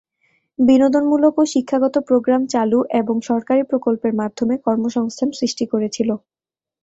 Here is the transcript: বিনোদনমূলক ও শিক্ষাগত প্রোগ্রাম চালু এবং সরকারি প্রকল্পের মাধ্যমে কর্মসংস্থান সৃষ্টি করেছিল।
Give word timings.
বিনোদনমূলক 0.59 1.33
ও 1.37 1.53
শিক্ষাগত 1.53 1.95
প্রোগ্রাম 2.07 2.41
চালু 2.53 2.79
এবং 2.99 3.15
সরকারি 3.29 3.61
প্রকল্পের 3.71 4.13
মাধ্যমে 4.21 4.55
কর্মসংস্থান 4.65 5.29
সৃষ্টি 5.39 5.65
করেছিল। 5.71 6.09